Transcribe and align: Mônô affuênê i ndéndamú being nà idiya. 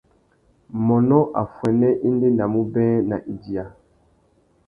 Mônô 0.85 1.21
affuênê 1.41 1.89
i 2.07 2.09
ndéndamú 2.15 2.61
being 2.73 3.03
nà 3.09 3.17
idiya. 3.33 3.65